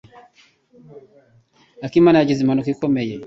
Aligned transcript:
Akimana 1.85 2.17
yagize 2.19 2.39
impanuka 2.41 2.69
ikomeye. 2.75 3.13